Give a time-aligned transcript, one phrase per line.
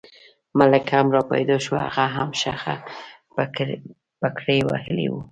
[0.57, 2.75] ملک هم را پیدا شو، هغه هم شخه
[4.23, 5.21] پګړۍ وهلې وه.